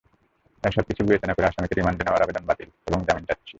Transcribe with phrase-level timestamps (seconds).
[0.63, 3.49] তাই সবকিছু বিবেচনা করে আসামিকে রিমান্ডে নেওয়ার আবেদন বাতিল এবং জামিন চাচ্ছি।